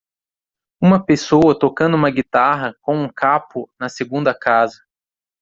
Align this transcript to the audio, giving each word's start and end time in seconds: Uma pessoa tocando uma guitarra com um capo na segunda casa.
Uma 0.81 1.05
pessoa 1.05 1.53
tocando 1.53 1.93
uma 1.93 2.09
guitarra 2.09 2.75
com 2.81 2.97
um 3.03 3.07
capo 3.07 3.71
na 3.79 3.87
segunda 3.87 4.33
casa. 4.33 4.83